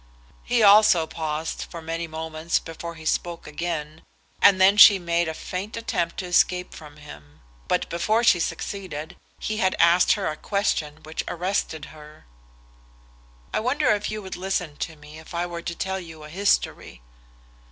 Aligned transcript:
He 0.41 0.63
also 0.63 1.05
paused 1.05 1.67
for 1.69 1.79
many 1.79 2.07
moments 2.07 2.57
before 2.57 2.95
he 2.95 3.05
spoke 3.05 3.45
again, 3.45 4.01
and 4.41 4.81
she 4.81 4.97
then 4.97 5.05
made 5.05 5.27
a 5.27 5.35
faint 5.35 5.77
attempt 5.77 6.17
to 6.17 6.25
escape 6.25 6.73
from 6.73 6.97
him. 6.97 7.41
But 7.67 7.87
before 7.87 8.23
she 8.23 8.39
succeeded 8.39 9.15
he 9.37 9.57
had 9.57 9.75
asked 9.77 10.13
her 10.13 10.25
a 10.27 10.35
question 10.35 11.03
which 11.03 11.23
arrested 11.27 11.85
her. 11.93 12.25
"I 13.53 13.59
wonder 13.59 13.91
whether 13.93 14.07
you 14.07 14.23
would 14.23 14.35
listen 14.37 14.75
to 14.77 14.95
me 14.95 15.19
if 15.19 15.35
I 15.35 15.45
were 15.45 15.61
to 15.61 15.75
tell 15.75 15.99
you 15.99 16.23
a 16.23 16.29
history?" 16.29 17.03